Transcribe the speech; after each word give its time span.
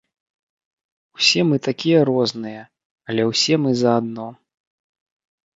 Усе 1.19 1.41
мы 1.49 1.57
такія 1.67 1.99
розныя, 2.11 2.61
але 3.11 3.21
ўсе 3.33 3.55
мы 3.67 3.71
заадно. 3.83 4.27